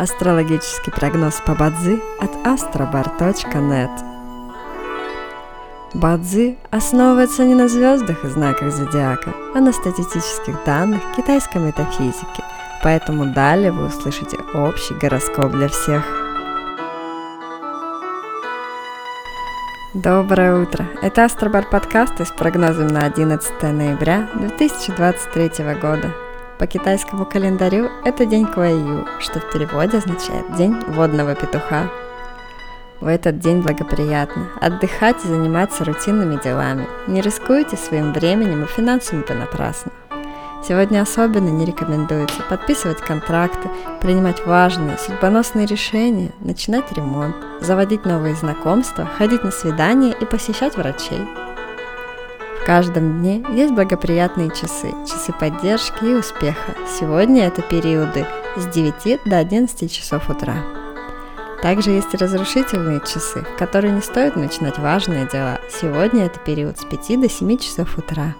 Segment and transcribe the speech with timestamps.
[0.00, 3.90] Астрологический прогноз по Бадзи от astrobar.net
[5.92, 12.42] Бадзи основывается не на звездах и знаках зодиака, а на статистических данных китайской метафизики,
[12.82, 16.02] поэтому далее вы услышите общий гороскоп для всех.
[19.92, 20.86] Доброе утро!
[21.02, 26.29] Это Астробар подкаст с прогнозом на 11 ноября 2023 года.
[26.60, 31.88] По китайскому календарю это день Куаю, что в переводе означает «день водного петуха».
[33.00, 36.86] В этот день благоприятно отдыхать и заниматься рутинными делами.
[37.06, 39.90] Не рискуйте своим временем и финансами понапрасну.
[40.62, 43.70] Сегодня особенно не рекомендуется подписывать контракты,
[44.02, 51.26] принимать важные, судьбоносные решения, начинать ремонт, заводить новые знакомства, ходить на свидания и посещать врачей–
[52.60, 56.74] в каждом дне есть благоприятные часы, часы поддержки и успеха.
[56.98, 60.56] Сегодня это периоды с 9 до 11 часов утра.
[61.62, 65.58] Также есть разрушительные часы, в которые не стоит начинать важные дела.
[65.70, 68.34] Сегодня это период с 5 до 7 часов утра.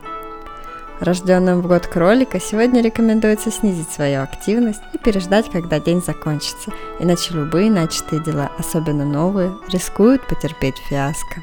[1.00, 7.32] Рожденным в год кролика сегодня рекомендуется снизить свою активность и переждать, когда день закончится, иначе
[7.32, 11.42] любые начатые дела, особенно новые, рискуют потерпеть фиаско.